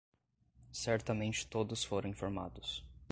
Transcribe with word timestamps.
Certamente 0.73 1.45
todos 1.45 1.83
foram 1.83 2.09
informados 2.09 2.83